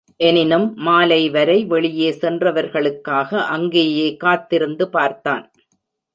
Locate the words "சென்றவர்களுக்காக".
2.21-3.43